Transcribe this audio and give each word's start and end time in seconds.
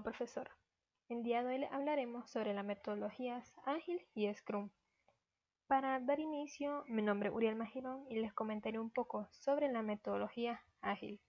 profesor. 0.00 0.50
El 1.08 1.22
día 1.22 1.42
de 1.42 1.54
hoy 1.54 1.64
hablaremos 1.70 2.30
sobre 2.30 2.54
las 2.54 2.64
metodologías 2.64 3.52
Ágil 3.66 4.00
y 4.14 4.32
Scrum. 4.32 4.70
Para 5.66 6.00
dar 6.00 6.18
inicio, 6.18 6.84
mi 6.88 7.02
nombre 7.02 7.28
es 7.28 7.34
Uriel 7.34 7.56
Magirón 7.56 8.06
y 8.08 8.16
les 8.16 8.32
comentaré 8.32 8.78
un 8.78 8.90
poco 8.90 9.28
sobre 9.32 9.70
la 9.70 9.82
metodología 9.82 10.62
Ágil, 10.80 11.20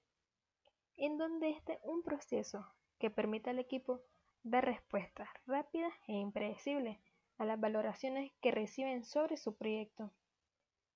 en 0.96 1.18
donde 1.18 1.50
este 1.50 1.73
es 1.73 1.80
un 1.84 2.04
proceso 2.04 2.66
que 3.00 3.10
permite 3.10 3.50
al 3.50 3.60
equipo 3.60 4.02
dar 4.44 4.64
respuestas 4.64 5.27
rápidas 5.45 5.91
e 6.08 6.14
impredecibles 6.14 6.98
a 7.38 7.45
las 7.45 7.59
valoraciones 7.59 8.32
que 8.41 8.52
reciben 8.52 9.04
sobre 9.04 9.36
su 9.36 9.58
proyecto. 9.58 10.12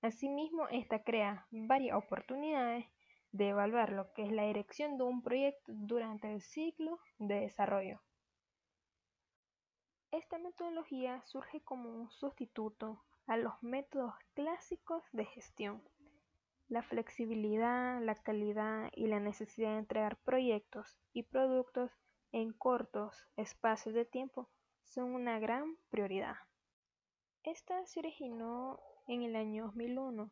Asimismo, 0.00 0.68
esta 0.68 1.02
crea 1.02 1.46
varias 1.50 1.96
oportunidades 1.96 2.86
de 3.32 3.48
evaluar 3.48 3.92
lo 3.92 4.12
que 4.12 4.24
es 4.24 4.32
la 4.32 4.44
dirección 4.44 4.96
de 4.96 5.04
un 5.04 5.22
proyecto 5.22 5.72
durante 5.74 6.32
el 6.32 6.40
ciclo 6.40 6.98
de 7.18 7.40
desarrollo. 7.40 8.00
Esta 10.10 10.38
metodología 10.38 11.22
surge 11.26 11.60
como 11.60 11.90
un 11.90 12.10
sustituto 12.10 13.04
a 13.26 13.36
los 13.36 13.62
métodos 13.62 14.14
clásicos 14.34 15.04
de 15.12 15.26
gestión. 15.26 15.82
La 16.68 16.82
flexibilidad, 16.82 18.00
la 18.02 18.14
calidad 18.14 18.90
y 18.94 19.06
la 19.06 19.20
necesidad 19.20 19.72
de 19.72 19.78
entregar 19.78 20.16
proyectos 20.18 20.98
y 21.12 21.24
productos 21.24 21.90
en 22.32 22.52
cortos 22.52 23.26
espacios 23.36 23.94
de 23.94 24.04
tiempo 24.06 24.48
son 24.84 25.14
una 25.14 25.38
gran 25.38 25.76
prioridad. 25.90 26.36
Esta 27.42 27.84
se 27.86 28.00
originó 28.00 28.80
en 29.06 29.22
el 29.22 29.36
año 29.36 29.64
2001 29.64 30.30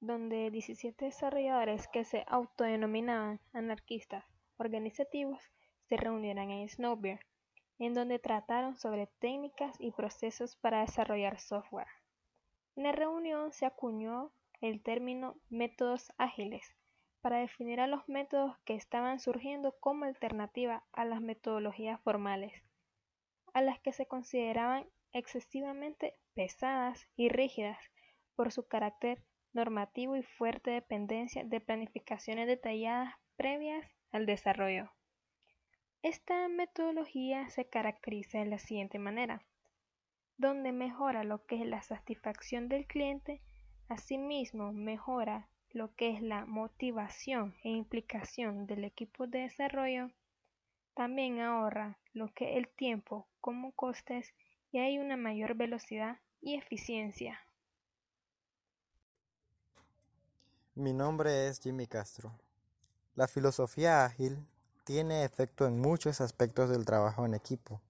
donde 0.00 0.50
17 0.50 1.04
desarrolladores 1.04 1.88
que 1.88 2.04
se 2.04 2.24
autodenominaban 2.28 3.40
anarquistas 3.52 4.24
organizativos 4.56 5.42
se 5.88 5.96
reunieron 5.96 6.50
en 6.50 6.68
Snowbeard, 6.68 7.20
en 7.78 7.94
donde 7.94 8.18
trataron 8.18 8.76
sobre 8.76 9.08
técnicas 9.18 9.74
y 9.78 9.90
procesos 9.92 10.56
para 10.56 10.80
desarrollar 10.80 11.40
software. 11.40 11.88
En 12.76 12.84
la 12.84 12.92
reunión 12.92 13.52
se 13.52 13.66
acuñó 13.66 14.32
el 14.60 14.82
término 14.82 15.36
métodos 15.48 16.12
ágiles 16.18 16.76
para 17.20 17.38
definir 17.38 17.80
a 17.80 17.86
los 17.86 18.08
métodos 18.08 18.56
que 18.64 18.74
estaban 18.74 19.18
surgiendo 19.18 19.76
como 19.80 20.04
alternativa 20.04 20.84
a 20.92 21.04
las 21.04 21.20
metodologías 21.20 22.00
formales, 22.00 22.52
a 23.52 23.62
las 23.62 23.80
que 23.80 23.92
se 23.92 24.06
consideraban 24.06 24.86
excesivamente 25.12 26.14
pesadas 26.34 27.06
y 27.16 27.28
rígidas 27.28 27.78
por 28.36 28.52
su 28.52 28.68
carácter 28.68 29.24
normativo 29.52 30.16
y 30.16 30.22
fuerte 30.22 30.70
dependencia 30.70 31.44
de 31.44 31.60
planificaciones 31.60 32.46
detalladas 32.46 33.14
previas 33.36 33.86
al 34.10 34.26
desarrollo. 34.26 34.90
Esta 36.02 36.48
metodología 36.48 37.48
se 37.50 37.68
caracteriza 37.68 38.38
de 38.38 38.46
la 38.46 38.58
siguiente 38.58 38.98
manera, 38.98 39.42
donde 40.36 40.72
mejora 40.72 41.24
lo 41.24 41.44
que 41.44 41.60
es 41.60 41.66
la 41.66 41.82
satisfacción 41.82 42.68
del 42.68 42.86
cliente, 42.86 43.42
asimismo 43.88 44.72
mejora 44.72 45.48
lo 45.70 45.94
que 45.94 46.10
es 46.10 46.22
la 46.22 46.46
motivación 46.46 47.56
e 47.64 47.70
implicación 47.70 48.66
del 48.66 48.84
equipo 48.84 49.26
de 49.26 49.40
desarrollo, 49.40 50.10
también 50.94 51.40
ahorra 51.40 51.98
lo 52.12 52.32
que 52.32 52.52
es 52.52 52.56
el 52.58 52.68
tiempo 52.68 53.28
como 53.40 53.72
costes 53.72 54.34
y 54.70 54.78
hay 54.78 54.98
una 54.98 55.16
mayor 55.16 55.54
velocidad 55.54 56.18
y 56.40 56.54
eficiencia. 56.54 57.40
Mi 60.78 60.92
nombre 60.92 61.48
es 61.48 61.58
Jimmy 61.58 61.88
Castro. 61.88 62.30
La 63.16 63.26
filosofía 63.26 64.04
ágil 64.04 64.46
tiene 64.84 65.24
efecto 65.24 65.66
en 65.66 65.80
muchos 65.80 66.20
aspectos 66.20 66.70
del 66.70 66.84
trabajo 66.84 67.26
en 67.26 67.34
equipo 67.34 67.80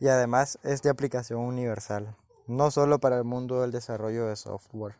y 0.00 0.08
además 0.08 0.58
es 0.62 0.82
de 0.82 0.90
aplicación 0.90 1.40
universal, 1.40 2.14
no 2.46 2.70
solo 2.70 2.98
para 2.98 3.16
el 3.16 3.24
mundo 3.24 3.62
del 3.62 3.72
desarrollo 3.72 4.26
de 4.26 4.36
software, 4.36 4.96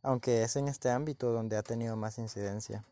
aunque 0.00 0.44
es 0.44 0.54
en 0.54 0.68
este 0.68 0.90
ámbito 0.90 1.32
donde 1.32 1.56
ha 1.56 1.64
tenido 1.64 1.96
más 1.96 2.18
incidencia. 2.18 2.84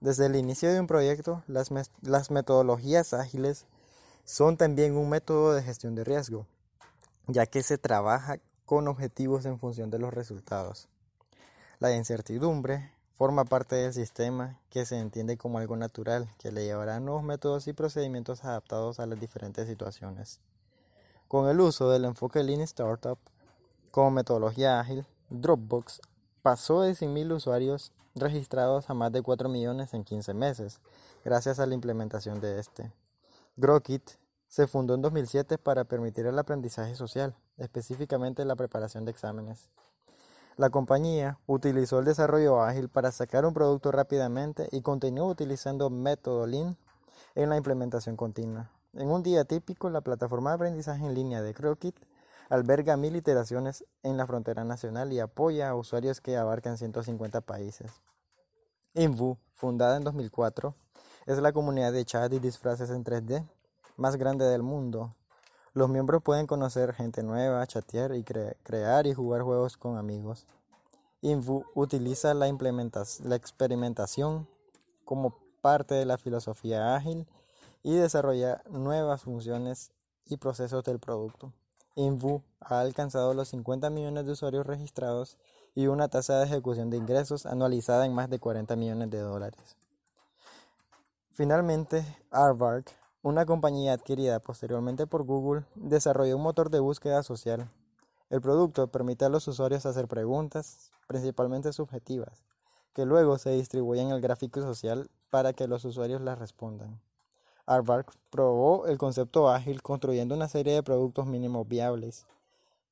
Desde 0.00 0.26
el 0.26 0.34
inicio 0.34 0.72
de 0.72 0.80
un 0.80 0.88
proyecto, 0.88 1.44
las, 1.46 1.70
las 2.00 2.32
metodologías 2.32 3.14
ágiles 3.14 3.64
son 4.24 4.56
también 4.56 4.96
un 4.96 5.08
método 5.08 5.54
de 5.54 5.62
gestión 5.62 5.94
de 5.94 6.02
riesgo, 6.02 6.48
ya 7.28 7.46
que 7.46 7.62
se 7.62 7.78
trabaja 7.78 8.40
con 8.66 8.88
objetivos 8.88 9.46
en 9.46 9.60
función 9.60 9.88
de 9.88 10.00
los 10.00 10.12
resultados. 10.12 10.88
La 11.82 11.96
incertidumbre 11.96 12.92
forma 13.10 13.44
parte 13.44 13.74
del 13.74 13.92
sistema 13.92 14.56
que 14.70 14.86
se 14.86 15.00
entiende 15.00 15.36
como 15.36 15.58
algo 15.58 15.76
natural, 15.76 16.28
que 16.38 16.52
le 16.52 16.64
llevará 16.64 17.00
nuevos 17.00 17.24
métodos 17.24 17.66
y 17.66 17.72
procedimientos 17.72 18.44
adaptados 18.44 19.00
a 19.00 19.06
las 19.06 19.18
diferentes 19.18 19.66
situaciones. 19.66 20.38
Con 21.26 21.48
el 21.48 21.60
uso 21.60 21.90
del 21.90 22.04
enfoque 22.04 22.44
Lean 22.44 22.60
Startup 22.60 23.18
como 23.90 24.12
metodología 24.12 24.78
ágil, 24.78 25.04
Dropbox 25.28 26.00
pasó 26.40 26.82
de 26.82 26.92
100.000 26.92 27.32
usuarios 27.32 27.90
registrados 28.14 28.88
a 28.88 28.94
más 28.94 29.10
de 29.10 29.22
4 29.22 29.48
millones 29.48 29.92
en 29.92 30.04
15 30.04 30.34
meses, 30.34 30.78
gracias 31.24 31.58
a 31.58 31.66
la 31.66 31.74
implementación 31.74 32.40
de 32.40 32.60
este. 32.60 32.92
Grokit 33.56 34.08
se 34.46 34.68
fundó 34.68 34.94
en 34.94 35.02
2007 35.02 35.58
para 35.58 35.82
permitir 35.82 36.26
el 36.26 36.38
aprendizaje 36.38 36.94
social, 36.94 37.34
específicamente 37.56 38.44
la 38.44 38.54
preparación 38.54 39.04
de 39.04 39.10
exámenes. 39.10 39.68
La 40.56 40.68
compañía 40.68 41.38
utilizó 41.46 41.98
el 41.98 42.04
desarrollo 42.04 42.60
ágil 42.60 42.88
para 42.88 43.10
sacar 43.10 43.46
un 43.46 43.54
producto 43.54 43.90
rápidamente 43.90 44.68
y 44.70 44.82
continuó 44.82 45.28
utilizando 45.28 45.88
método 45.88 46.46
Lean 46.46 46.76
en 47.34 47.48
la 47.48 47.56
implementación 47.56 48.16
continua. 48.16 48.70
En 48.92 49.10
un 49.10 49.22
día 49.22 49.44
típico, 49.44 49.88
la 49.88 50.02
plataforma 50.02 50.50
de 50.50 50.56
aprendizaje 50.56 51.06
en 51.06 51.14
línea 51.14 51.40
de 51.40 51.54
CrowKit 51.54 51.96
alberga 52.50 52.98
mil 52.98 53.16
iteraciones 53.16 53.86
en 54.02 54.18
la 54.18 54.26
frontera 54.26 54.64
nacional 54.64 55.10
y 55.14 55.20
apoya 55.20 55.70
a 55.70 55.74
usuarios 55.74 56.20
que 56.20 56.36
abarcan 56.36 56.76
150 56.76 57.40
países. 57.40 57.90
Invu, 58.92 59.38
fundada 59.54 59.96
en 59.96 60.04
2004, 60.04 60.74
es 61.24 61.38
la 61.38 61.52
comunidad 61.52 61.94
de 61.94 62.04
chat 62.04 62.30
y 62.30 62.40
disfraces 62.40 62.90
en 62.90 63.04
3D 63.04 63.48
más 63.96 64.16
grande 64.16 64.44
del 64.44 64.62
mundo 64.62 65.14
los 65.74 65.88
miembros 65.88 66.22
pueden 66.22 66.46
conocer 66.46 66.92
gente 66.92 67.22
nueva, 67.22 67.66
chatear 67.66 68.14
y 68.14 68.24
crear 68.24 69.06
y 69.06 69.14
jugar 69.14 69.42
juegos 69.42 69.76
con 69.76 69.96
amigos. 69.96 70.46
Invu 71.22 71.64
utiliza 71.74 72.34
la, 72.34 72.46
la 73.24 73.36
experimentación 73.36 74.48
como 75.04 75.38
parte 75.60 75.94
de 75.94 76.04
la 76.04 76.18
filosofía 76.18 76.94
ágil 76.94 77.26
y 77.82 77.94
desarrolla 77.94 78.62
nuevas 78.68 79.22
funciones 79.22 79.92
y 80.26 80.36
procesos 80.36 80.84
del 80.84 80.98
producto. 80.98 81.52
Invu 81.94 82.42
ha 82.60 82.80
alcanzado 82.80 83.32
los 83.32 83.48
50 83.48 83.88
millones 83.90 84.26
de 84.26 84.32
usuarios 84.32 84.66
registrados 84.66 85.38
y 85.74 85.86
una 85.86 86.08
tasa 86.08 86.38
de 86.38 86.46
ejecución 86.46 86.90
de 86.90 86.98
ingresos 86.98 87.46
anualizada 87.46 88.04
en 88.04 88.14
más 88.14 88.28
de 88.28 88.38
40 88.38 88.76
millones 88.76 89.10
de 89.10 89.20
dólares. 89.20 89.76
Finalmente, 91.32 92.04
Arbark 92.30 93.01
una 93.22 93.46
compañía 93.46 93.92
adquirida 93.92 94.40
posteriormente 94.40 95.06
por 95.06 95.22
Google 95.22 95.64
desarrolló 95.76 96.36
un 96.36 96.42
motor 96.42 96.70
de 96.70 96.80
búsqueda 96.80 97.22
social. 97.22 97.70
El 98.30 98.40
producto 98.40 98.88
permite 98.88 99.24
a 99.24 99.28
los 99.28 99.46
usuarios 99.46 99.86
hacer 99.86 100.08
preguntas, 100.08 100.90
principalmente 101.06 101.72
subjetivas, 101.72 102.42
que 102.94 103.06
luego 103.06 103.38
se 103.38 103.50
distribuyen 103.50 104.08
en 104.08 104.14
el 104.14 104.20
gráfico 104.20 104.60
social 104.60 105.08
para 105.30 105.52
que 105.52 105.68
los 105.68 105.84
usuarios 105.84 106.20
las 106.20 106.38
respondan. 106.38 107.00
Arbark 107.64 108.12
probó 108.30 108.86
el 108.86 108.98
concepto 108.98 109.48
ágil 109.48 109.82
construyendo 109.82 110.34
una 110.34 110.48
serie 110.48 110.74
de 110.74 110.82
productos 110.82 111.26
mínimos 111.26 111.68
viables, 111.68 112.26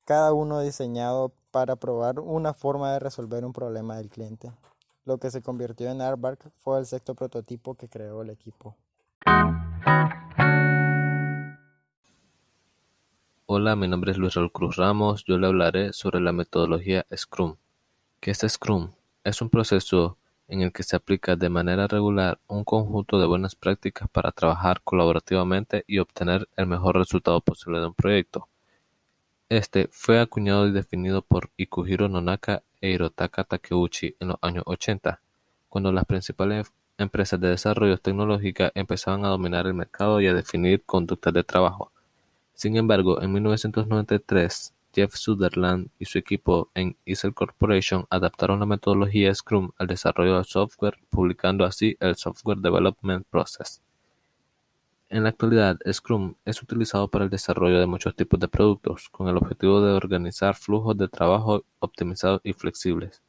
cada 0.05 0.31
uno 0.31 0.61
diseñado 0.61 1.33
para 1.51 1.75
probar 1.75 2.21
una 2.21 2.53
forma 2.53 2.93
de 2.93 2.99
resolver 2.99 3.43
un 3.43 3.51
problema 3.51 3.97
del 3.97 4.09
cliente. 4.09 4.53
Lo 5.03 5.17
que 5.17 5.29
se 5.29 5.41
convirtió 5.41 5.89
en 5.89 6.01
Arbark 6.01 6.51
fue 6.51 6.79
el 6.79 6.85
sexto 6.85 7.15
prototipo 7.15 7.75
que 7.75 7.89
creó 7.89 8.21
el 8.21 8.29
equipo. 8.29 8.75
Hola, 13.53 13.75
mi 13.75 13.85
nombre 13.89 14.13
es 14.13 14.17
Luis 14.17 14.35
Raúl 14.35 14.49
Cruz 14.49 14.77
Ramos. 14.77 15.25
Yo 15.25 15.37
le 15.37 15.45
hablaré 15.45 15.91
sobre 15.91 16.21
la 16.21 16.31
metodología 16.31 17.05
Scrum. 17.13 17.57
¿Qué 18.21 18.31
es 18.31 18.45
Scrum? 18.47 18.91
Es 19.25 19.41
un 19.41 19.49
proceso 19.49 20.17
en 20.47 20.61
el 20.61 20.71
que 20.71 20.83
se 20.83 20.95
aplica 20.95 21.35
de 21.35 21.49
manera 21.49 21.85
regular 21.85 22.39
un 22.47 22.63
conjunto 22.63 23.19
de 23.19 23.25
buenas 23.25 23.55
prácticas 23.55 24.07
para 24.07 24.31
trabajar 24.31 24.79
colaborativamente 24.85 25.83
y 25.85 25.99
obtener 25.99 26.47
el 26.55 26.65
mejor 26.65 26.95
resultado 26.95 27.41
posible 27.41 27.81
de 27.81 27.87
un 27.87 27.93
proyecto. 27.93 28.47
Este 29.49 29.89
fue 29.91 30.21
acuñado 30.21 30.65
y 30.65 30.71
definido 30.71 31.21
por 31.21 31.49
Ikuhiro 31.57 32.07
Nonaka 32.07 32.63
e 32.79 32.91
Hirotaka 32.91 33.43
Takeuchi 33.43 34.15
en 34.21 34.29
los 34.29 34.37
años 34.41 34.63
80, 34.65 35.19
cuando 35.67 35.91
las 35.91 36.05
principales 36.05 36.71
empresas 36.97 37.37
de 37.41 37.49
desarrollo 37.49 37.97
tecnológica 37.97 38.71
empezaban 38.75 39.25
a 39.25 39.27
dominar 39.27 39.67
el 39.67 39.73
mercado 39.73 40.21
y 40.21 40.27
a 40.27 40.33
definir 40.33 40.85
conductas 40.85 41.33
de 41.33 41.43
trabajo. 41.43 41.91
Sin 42.61 42.77
embargo, 42.77 43.19
en 43.23 43.33
1993, 43.33 44.75
Jeff 44.93 45.15
Sutherland 45.15 45.89
y 45.97 46.05
su 46.05 46.19
equipo 46.19 46.69
en 46.75 46.95
Easer 47.07 47.33
Corporation 47.33 48.05
adaptaron 48.11 48.59
la 48.59 48.67
metodología 48.67 49.33
Scrum 49.33 49.71
al 49.79 49.87
desarrollo 49.87 50.37
de 50.37 50.43
software, 50.43 50.99
publicando 51.09 51.65
así 51.65 51.97
el 51.99 52.15
Software 52.17 52.59
Development 52.59 53.25
Process. 53.31 53.81
En 55.09 55.23
la 55.23 55.29
actualidad, 55.29 55.79
Scrum 55.91 56.35
es 56.45 56.61
utilizado 56.61 57.07
para 57.07 57.23
el 57.23 57.31
desarrollo 57.31 57.79
de 57.79 57.87
muchos 57.87 58.15
tipos 58.15 58.39
de 58.39 58.47
productos, 58.47 59.09
con 59.09 59.27
el 59.27 59.37
objetivo 59.37 59.81
de 59.81 59.93
organizar 59.93 60.53
flujos 60.53 60.95
de 60.95 61.07
trabajo 61.07 61.65
optimizados 61.79 62.41
y 62.43 62.53
flexibles. 62.53 63.23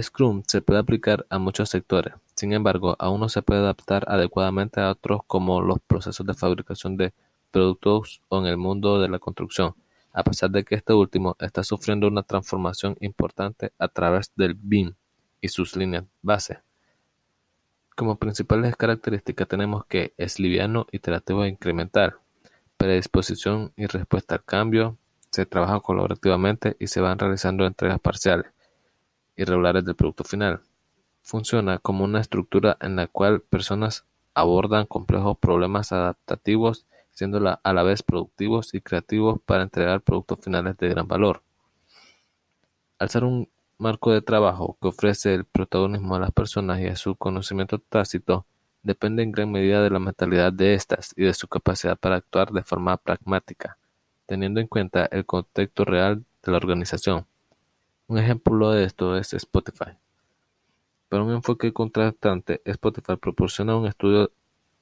Scrum 0.00 0.44
se 0.46 0.62
puede 0.62 0.78
aplicar 0.78 1.26
a 1.30 1.40
muchos 1.40 1.70
sectores, 1.70 2.14
sin 2.36 2.52
embargo, 2.52 2.94
aún 3.00 3.18
no 3.18 3.28
se 3.28 3.42
puede 3.42 3.58
adaptar 3.58 4.04
adecuadamente 4.06 4.80
a 4.80 4.92
otros 4.92 5.22
como 5.26 5.62
los 5.62 5.80
procesos 5.80 6.24
de 6.24 6.34
fabricación 6.34 6.96
de 6.96 7.12
productos 7.56 8.20
o 8.28 8.38
en 8.38 8.44
el 8.44 8.58
mundo 8.58 9.00
de 9.00 9.08
la 9.08 9.18
construcción, 9.18 9.74
a 10.12 10.22
pesar 10.22 10.50
de 10.50 10.62
que 10.62 10.74
este 10.74 10.92
último 10.92 11.36
está 11.40 11.64
sufriendo 11.64 12.06
una 12.06 12.22
transformación 12.22 12.98
importante 13.00 13.72
a 13.78 13.88
través 13.88 14.30
del 14.36 14.52
BIM 14.52 14.92
y 15.40 15.48
sus 15.48 15.74
líneas 15.74 16.04
base. 16.20 16.58
Como 17.94 18.18
principales 18.18 18.76
características 18.76 19.48
tenemos 19.48 19.86
que 19.86 20.12
es 20.18 20.38
liviano, 20.38 20.86
iterativo 20.92 21.44
e 21.44 21.48
incremental, 21.48 22.16
predisposición 22.76 23.72
y 23.74 23.86
respuesta 23.86 24.34
al 24.34 24.44
cambio, 24.44 24.98
se 25.30 25.46
trabaja 25.46 25.80
colaborativamente 25.80 26.76
y 26.78 26.88
se 26.88 27.00
van 27.00 27.18
realizando 27.18 27.64
entregas 27.64 28.00
parciales, 28.00 28.52
irregulares 29.34 29.82
del 29.82 29.96
producto 29.96 30.24
final. 30.24 30.60
Funciona 31.22 31.78
como 31.78 32.04
una 32.04 32.20
estructura 32.20 32.76
en 32.82 32.96
la 32.96 33.06
cual 33.06 33.40
personas 33.40 34.04
abordan 34.34 34.84
complejos 34.84 35.38
problemas 35.38 35.92
adaptativos, 35.92 36.84
siendo 37.16 37.58
a 37.62 37.72
la 37.72 37.82
vez 37.82 38.02
productivos 38.02 38.74
y 38.74 38.82
creativos 38.82 39.40
para 39.46 39.62
entregar 39.62 40.02
productos 40.02 40.38
finales 40.42 40.76
de 40.76 40.90
gran 40.90 41.08
valor. 41.08 41.42
Al 42.98 43.08
ser 43.08 43.24
un 43.24 43.48
marco 43.78 44.12
de 44.12 44.20
trabajo 44.20 44.76
que 44.82 44.88
ofrece 44.88 45.32
el 45.32 45.46
protagonismo 45.46 46.14
a 46.14 46.20
las 46.20 46.32
personas 46.32 46.78
y 46.80 46.86
a 46.88 46.94
su 46.94 47.16
conocimiento 47.16 47.78
tácito 47.78 48.44
depende 48.82 49.22
en 49.22 49.32
gran 49.32 49.50
medida 49.50 49.82
de 49.82 49.88
la 49.88 49.98
mentalidad 49.98 50.52
de 50.52 50.74
éstas 50.74 51.14
y 51.16 51.24
de 51.24 51.32
su 51.32 51.48
capacidad 51.48 51.98
para 51.98 52.16
actuar 52.16 52.52
de 52.52 52.62
forma 52.62 52.98
pragmática, 52.98 53.78
teniendo 54.26 54.60
en 54.60 54.66
cuenta 54.66 55.06
el 55.06 55.24
contexto 55.24 55.86
real 55.86 56.22
de 56.42 56.52
la 56.52 56.58
organización. 56.58 57.26
Un 58.08 58.18
ejemplo 58.18 58.72
de 58.72 58.84
esto 58.84 59.16
es 59.16 59.32
Spotify. 59.32 59.96
Para 61.08 61.22
un 61.22 61.32
enfoque 61.32 61.72
contrastante, 61.72 62.60
Spotify 62.66 63.16
proporciona 63.16 63.74
un 63.74 63.86
estudio 63.86 64.30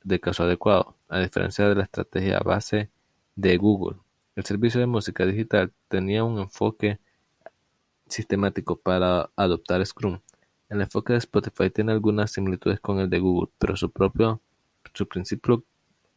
de 0.04 0.20
caso 0.20 0.44
adecuado, 0.44 0.94
a 1.08 1.18
diferencia 1.20 1.68
de 1.68 1.74
la 1.74 1.84
estrategia 1.84 2.38
base 2.40 2.90
de 3.34 3.56
Google. 3.56 3.98
El 4.36 4.44
servicio 4.44 4.80
de 4.80 4.86
música 4.86 5.26
digital 5.26 5.72
tenía 5.88 6.24
un 6.24 6.38
enfoque 6.38 6.98
sistemático 8.06 8.76
para 8.76 9.30
adoptar 9.34 9.84
Scrum. 9.84 10.20
El 10.68 10.80
enfoque 10.80 11.14
de 11.14 11.18
Spotify 11.20 11.70
tiene 11.70 11.92
algunas 11.92 12.32
similitudes 12.32 12.80
con 12.80 12.98
el 12.98 13.10
de 13.10 13.18
Google, 13.18 13.50
pero 13.58 13.76
su 13.76 13.90
propio 13.90 14.40
su 14.92 15.08
principio 15.08 15.64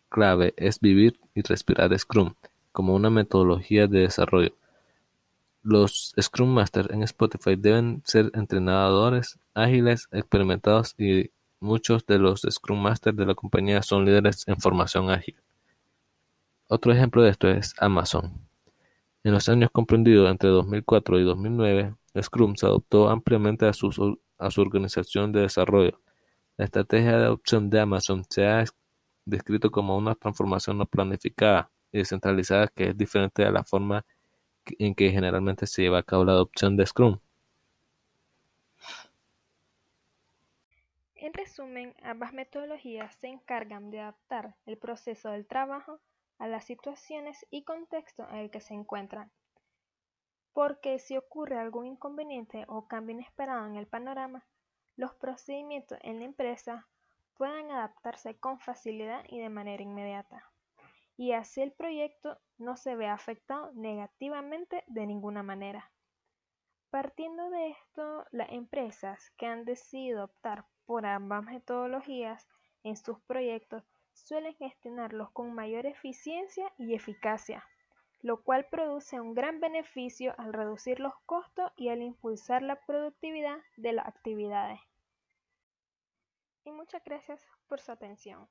clave 0.09 0.53
es 0.57 0.79
vivir 0.79 1.19
y 1.33 1.41
respirar 1.41 1.97
Scrum 1.97 2.33
como 2.71 2.93
una 2.95 3.09
metodología 3.09 3.87
de 3.87 4.01
desarrollo. 4.01 4.53
Los 5.63 6.13
Scrum 6.19 6.49
Masters 6.49 6.89
en 6.91 7.03
Spotify 7.03 7.55
deben 7.55 8.01
ser 8.05 8.31
entrenadores 8.33 9.39
ágiles, 9.53 10.07
experimentados 10.11 10.93
y 10.97 11.31
muchos 11.59 12.05
de 12.05 12.19
los 12.19 12.41
Scrum 12.49 12.79
Masters 12.81 13.17
de 13.17 13.25
la 13.25 13.35
compañía 13.35 13.81
son 13.81 14.05
líderes 14.05 14.47
en 14.47 14.57
formación 14.57 15.09
ágil. 15.09 15.35
Otro 16.67 16.91
ejemplo 16.91 17.23
de 17.23 17.29
esto 17.29 17.49
es 17.49 17.73
Amazon. 17.79 18.47
En 19.23 19.33
los 19.33 19.49
años 19.49 19.69
comprendidos 19.71 20.29
entre 20.29 20.49
2004 20.49 21.19
y 21.19 21.23
2009, 21.23 21.95
Scrum 22.21 22.55
se 22.55 22.65
adoptó 22.65 23.09
ampliamente 23.09 23.65
a 23.65 23.73
su, 23.73 24.19
a 24.37 24.51
su 24.51 24.61
organización 24.61 25.31
de 25.31 25.41
desarrollo. 25.41 25.99
La 26.57 26.65
estrategia 26.65 27.17
de 27.17 27.25
adopción 27.25 27.69
de 27.69 27.79
Amazon 27.79 28.23
se 28.29 28.47
ha 28.47 28.63
descrito 29.25 29.71
como 29.71 29.97
una 29.97 30.15
transformación 30.15 30.77
no 30.77 30.85
planificada 30.85 31.71
y 31.91 31.99
descentralizada 31.99 32.67
que 32.67 32.89
es 32.89 32.97
diferente 32.97 33.45
a 33.45 33.51
la 33.51 33.63
forma 33.63 34.05
en 34.79 34.95
que 34.95 35.11
generalmente 35.11 35.67
se 35.67 35.83
lleva 35.83 35.99
a 35.99 36.03
cabo 36.03 36.25
la 36.25 36.33
adopción 36.33 36.75
de 36.77 36.85
Scrum. 36.85 37.19
En 41.27 41.33
resumen, 41.33 41.93
ambas 42.03 42.31
metodologías 42.31 43.13
se 43.15 43.27
encargan 43.27 43.91
de 43.91 43.99
adaptar 43.99 44.55
el 44.65 44.77
proceso 44.77 45.29
del 45.29 45.45
trabajo 45.45 45.99
a 46.37 46.47
las 46.47 46.63
situaciones 46.63 47.45
y 47.49 47.65
contexto 47.65 48.25
en 48.29 48.37
el 48.37 48.49
que 48.49 48.61
se 48.61 48.73
encuentran. 48.73 49.29
Porque 50.53 50.99
si 50.99 51.17
ocurre 51.17 51.59
algún 51.59 51.85
inconveniente 51.85 52.63
o 52.69 52.87
cambio 52.87 53.13
inesperado 53.13 53.67
en 53.67 53.75
el 53.75 53.87
panorama, 53.87 54.47
los 54.95 55.15
procedimientos 55.15 55.99
en 56.01 56.19
la 56.19 56.23
empresa 56.23 56.87
puedan 57.33 57.71
adaptarse 57.71 58.39
con 58.39 58.61
facilidad 58.61 59.25
y 59.27 59.39
de 59.39 59.49
manera 59.49 59.83
inmediata. 59.83 60.49
Y 61.17 61.33
así 61.33 61.61
el 61.61 61.73
proyecto 61.73 62.39
no 62.57 62.77
se 62.77 62.95
ve 62.95 63.07
afectado 63.09 63.73
negativamente 63.73 64.85
de 64.87 65.05
ninguna 65.05 65.43
manera. 65.43 65.91
Partiendo 66.89 67.49
de 67.49 67.71
esto, 67.71 68.25
las 68.31 68.49
empresas 68.53 69.29
que 69.31 69.45
han 69.45 69.65
decidido 69.65 70.23
optar 70.23 70.63
por 70.87 71.05
ambas 71.05 71.43
metodologías 71.43 72.47
en 72.83 72.97
sus 72.97 73.19
proyectos 73.19 73.83
suelen 74.13 74.55
gestionarlos 74.55 75.29
con 75.31 75.53
mayor 75.53 75.85
eficiencia 75.85 76.73
y 76.77 76.95
eficacia, 76.95 77.63
lo 78.21 78.41
cual 78.41 78.65
produce 78.71 79.19
un 79.19 79.35
gran 79.35 79.59
beneficio 79.59 80.33
al 80.39 80.53
reducir 80.53 80.99
los 80.99 81.13
costos 81.25 81.71
y 81.75 81.89
al 81.89 82.01
impulsar 82.01 82.63
la 82.63 82.79
productividad 82.87 83.59
de 83.75 83.93
las 83.93 84.07
actividades. 84.07 84.79
Y 86.63 86.71
muchas 86.71 87.03
gracias 87.03 87.45
por 87.67 87.79
su 87.79 87.91
atención. 87.91 88.47